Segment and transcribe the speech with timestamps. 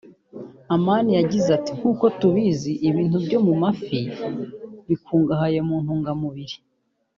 [0.75, 3.99] Amani yagize ati “Nkuko tubizi ibintu byo mu mafi
[4.87, 6.55] bikungahaye mu ntungamubiri